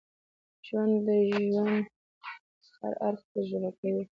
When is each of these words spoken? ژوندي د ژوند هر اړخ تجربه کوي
ژوندي 0.67 1.21
د 1.31 1.33
ژوند 1.53 1.85
هر 2.79 2.93
اړخ 3.07 3.23
تجربه 3.33 3.71
کوي 3.79 4.03